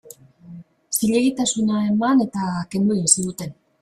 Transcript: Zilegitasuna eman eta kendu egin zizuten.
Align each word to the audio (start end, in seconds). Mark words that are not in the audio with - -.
Zilegitasuna 0.97 1.81
eman 1.91 2.25
eta 2.29 2.47
kendu 2.73 2.97
egin 2.97 3.13
zizuten. 3.13 3.55